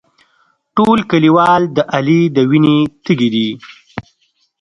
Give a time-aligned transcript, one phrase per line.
[0.75, 3.49] ټول کلیوال د علي د وینې تږي دي.